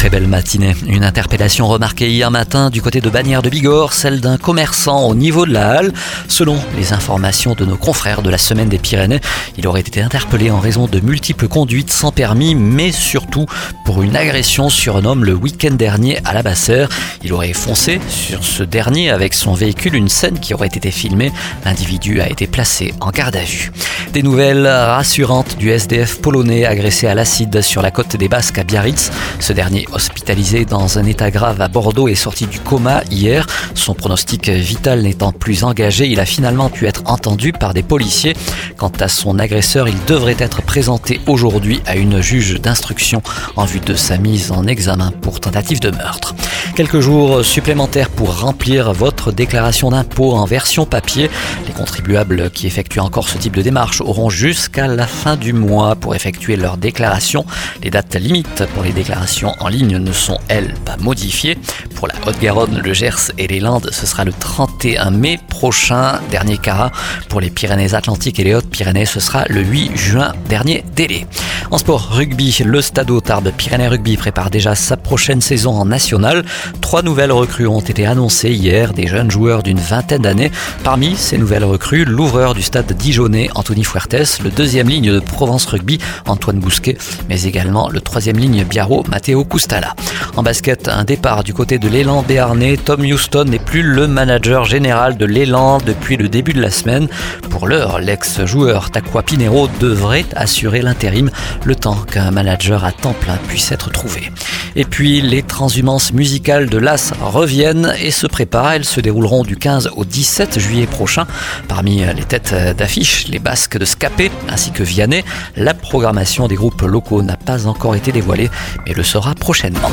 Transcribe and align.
Très 0.00 0.08
belle 0.08 0.28
matinée. 0.28 0.74
Une 0.86 1.04
interpellation 1.04 1.68
remarquée 1.68 2.08
hier 2.08 2.30
matin 2.30 2.70
du 2.70 2.80
côté 2.80 3.02
de 3.02 3.10
Bagnères 3.10 3.42
de 3.42 3.50
Bigorre, 3.50 3.92
celle 3.92 4.22
d'un 4.22 4.38
commerçant 4.38 5.06
au 5.06 5.14
niveau 5.14 5.44
de 5.44 5.52
la 5.52 5.72
halle. 5.72 5.92
Selon 6.26 6.58
les 6.78 6.94
informations 6.94 7.52
de 7.52 7.66
nos 7.66 7.76
confrères 7.76 8.22
de 8.22 8.30
la 8.30 8.38
Semaine 8.38 8.70
des 8.70 8.78
Pyrénées, 8.78 9.20
il 9.58 9.66
aurait 9.66 9.82
été 9.82 10.00
interpellé 10.00 10.50
en 10.50 10.58
raison 10.58 10.86
de 10.86 11.00
multiples 11.00 11.48
conduites 11.48 11.92
sans 11.92 12.12
permis, 12.12 12.54
mais 12.54 12.92
surtout 12.92 13.44
pour 13.84 14.02
une 14.02 14.16
agression 14.16 14.70
sur 14.70 14.96
un 14.96 15.04
homme 15.04 15.22
le 15.22 15.34
week-end 15.34 15.74
dernier 15.74 16.18
à 16.24 16.32
la 16.32 16.42
Bassère. 16.42 16.88
Il 17.22 17.34
aurait 17.34 17.52
foncé 17.52 18.00
sur 18.08 18.42
ce 18.42 18.62
dernier 18.62 19.10
avec 19.10 19.34
son 19.34 19.52
véhicule, 19.52 19.96
une 19.96 20.08
scène 20.08 20.40
qui 20.40 20.54
aurait 20.54 20.68
été 20.68 20.90
filmée. 20.90 21.30
L'individu 21.66 22.22
a 22.22 22.30
été 22.30 22.46
placé 22.46 22.94
en 23.02 23.10
garde 23.10 23.36
à 23.36 23.44
vue. 23.44 23.70
Des 24.12 24.24
nouvelles 24.24 24.66
rassurantes 24.66 25.56
du 25.56 25.70
SDF 25.70 26.20
polonais 26.20 26.66
agressé 26.66 27.06
à 27.06 27.14
l'acide 27.14 27.60
sur 27.62 27.80
la 27.80 27.92
côte 27.92 28.16
des 28.16 28.28
Basques 28.28 28.58
à 28.58 28.64
Biarritz. 28.64 29.12
Ce 29.38 29.52
dernier 29.52 29.86
hospitalisé 29.92 30.64
dans 30.64 30.98
un 30.98 31.04
état 31.04 31.30
grave 31.30 31.60
à 31.60 31.68
Bordeaux 31.68 32.08
est 32.08 32.16
sorti 32.16 32.46
du 32.46 32.58
coma 32.58 33.02
hier. 33.08 33.46
Son 33.74 33.94
pronostic 33.94 34.48
vital 34.48 35.02
n'étant 35.02 35.30
plus 35.30 35.62
engagé, 35.62 36.08
il 36.08 36.18
a 36.18 36.26
finalement 36.26 36.70
pu 36.70 36.88
être 36.88 37.02
entendu 37.06 37.52
par 37.52 37.72
des 37.72 37.84
policiers. 37.84 38.34
Quant 38.76 38.92
à 38.98 39.06
son 39.06 39.38
agresseur, 39.38 39.86
il 39.86 40.04
devrait 40.06 40.36
être 40.40 40.60
présenté 40.60 41.20
aujourd'hui 41.28 41.80
à 41.86 41.94
une 41.94 42.20
juge 42.20 42.60
d'instruction 42.60 43.22
en 43.54 43.64
vue 43.64 43.80
de 43.80 43.94
sa 43.94 44.18
mise 44.18 44.50
en 44.50 44.66
examen 44.66 45.12
pour 45.22 45.38
tentative 45.38 45.78
de 45.78 45.90
meurtre. 45.90 46.34
Quelques 46.80 47.00
jours 47.00 47.44
supplémentaires 47.44 48.08
pour 48.08 48.40
remplir 48.40 48.94
votre 48.94 49.32
déclaration 49.32 49.90
d'impôt 49.90 50.32
en 50.32 50.46
version 50.46 50.86
papier. 50.86 51.28
Les 51.66 51.74
contribuables 51.74 52.50
qui 52.50 52.66
effectuent 52.66 53.00
encore 53.00 53.28
ce 53.28 53.36
type 53.36 53.54
de 53.54 53.60
démarche 53.60 54.00
auront 54.00 54.30
jusqu'à 54.30 54.86
la 54.86 55.06
fin 55.06 55.36
du 55.36 55.52
mois 55.52 55.94
pour 55.94 56.14
effectuer 56.14 56.56
leur 56.56 56.78
déclaration. 56.78 57.44
Les 57.82 57.90
dates 57.90 58.14
limites 58.14 58.64
pour 58.72 58.82
les 58.82 58.92
déclarations 58.92 59.52
en 59.60 59.68
ligne 59.68 59.98
ne 59.98 60.12
sont, 60.12 60.38
elles, 60.48 60.72
pas 60.86 60.96
modifiées. 60.96 61.58
Pour 61.96 62.08
la 62.08 62.14
Haute-Garonne, 62.26 62.80
le 62.82 62.94
Gers 62.94 63.30
et 63.36 63.46
les 63.46 63.60
Landes, 63.60 63.90
ce 63.92 64.06
sera 64.06 64.24
le 64.24 64.32
31 64.32 65.10
mai 65.10 65.38
prochain. 65.50 66.18
Dernier 66.30 66.56
carat. 66.56 66.92
Pour 67.28 67.42
les 67.42 67.50
Pyrénées-Atlantiques 67.50 68.40
et 68.40 68.44
les 68.44 68.54
Hautes-Pyrénées, 68.54 69.04
ce 69.04 69.20
sera 69.20 69.44
le 69.50 69.60
8 69.60 69.98
juin. 69.98 70.32
Dernier 70.48 70.82
délai. 70.96 71.26
En 71.70 71.76
sport 71.76 72.08
rugby, 72.10 72.56
le 72.64 72.80
Stade 72.80 73.12
Tarbes 73.22 73.52
Pyrénées 73.56 73.88
Rugby 73.88 74.16
prépare 74.16 74.48
déjà 74.48 74.74
sa 74.74 74.96
prochaine 74.96 75.42
saison 75.42 75.72
en 75.72 75.84
national. 75.84 76.44
Trois 76.80 77.02
nouvelles 77.02 77.32
recrues 77.32 77.66
ont 77.66 77.80
été 77.80 78.06
annoncées 78.06 78.50
hier, 78.50 78.92
des 78.92 79.06
jeunes 79.06 79.30
joueurs 79.30 79.62
d'une 79.62 79.78
vingtaine 79.78 80.22
d'années. 80.22 80.50
Parmi 80.84 81.16
ces 81.16 81.38
nouvelles 81.38 81.64
recrues, 81.64 82.04
l'ouvreur 82.04 82.54
du 82.54 82.62
stade 82.62 82.92
Dijonais, 82.92 83.48
Anthony 83.54 83.84
Fuertes, 83.84 84.40
le 84.42 84.50
deuxième 84.50 84.88
ligne 84.88 85.12
de 85.12 85.20
Provence 85.20 85.66
Rugby, 85.66 85.98
Antoine 86.26 86.58
Bousquet, 86.58 86.96
mais 87.28 87.42
également 87.42 87.88
le 87.90 88.00
troisième 88.00 88.38
ligne 88.38 88.64
Biarro, 88.64 89.04
Matteo 89.08 89.44
Custala. 89.44 89.94
En 90.36 90.42
basket, 90.42 90.88
un 90.88 91.04
départ 91.04 91.44
du 91.44 91.54
côté 91.54 91.78
de 91.78 91.88
l'élan 91.88 92.22
béarnais. 92.22 92.76
Tom 92.76 93.02
Houston 93.02 93.44
n'est 93.44 93.58
plus 93.58 93.82
le 93.82 94.06
manager 94.06 94.64
général 94.64 95.16
de 95.16 95.26
l'élan 95.26 95.78
depuis 95.78 96.16
le 96.16 96.28
début 96.28 96.52
de 96.52 96.60
la 96.60 96.70
semaine. 96.70 97.08
Pour 97.50 97.66
l'heure, 97.66 97.98
l'ex-joueur 97.98 98.90
Takwa 98.90 99.22
Pinero 99.22 99.68
devrait 99.80 100.26
assurer 100.34 100.82
l'intérim 100.82 101.30
le 101.64 101.74
temps 101.74 101.96
qu'un 101.96 102.30
manager 102.30 102.84
à 102.84 102.92
temps 102.92 103.14
plein 103.14 103.36
puisse 103.48 103.72
être 103.72 103.90
trouvé. 103.90 104.30
Et 104.76 104.84
puis, 104.84 105.20
les 105.20 105.42
transhumances 105.42 106.12
de 106.58 106.78
l'As 106.78 107.12
reviennent 107.20 107.94
et 108.02 108.10
se 108.10 108.26
préparent. 108.26 108.72
Elles 108.72 108.84
se 108.84 109.00
dérouleront 109.00 109.44
du 109.44 109.56
15 109.56 109.92
au 109.96 110.04
17 110.04 110.58
juillet 110.58 110.86
prochain. 110.86 111.26
Parmi 111.68 112.02
les 112.04 112.24
têtes 112.24 112.54
d'affiche, 112.76 113.28
les 113.28 113.38
Basques 113.38 113.78
de 113.78 113.84
Scapé 113.84 114.32
ainsi 114.48 114.72
que 114.72 114.82
Vianney. 114.82 115.22
La 115.56 115.74
programmation 115.74 116.48
des 116.48 116.56
groupes 116.56 116.82
locaux 116.82 117.22
n'a 117.22 117.36
pas 117.36 117.68
encore 117.68 117.94
été 117.94 118.10
dévoilée, 118.10 118.50
mais 118.84 118.94
le 118.94 119.04
sera 119.04 119.34
prochainement. 119.36 119.90